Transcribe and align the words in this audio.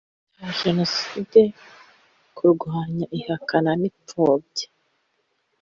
Cya 0.37 0.49
jenoside, 0.59 1.41
kurwanya 2.35 3.05
ihakana 3.17 3.71
n’ipfobya 3.81 4.67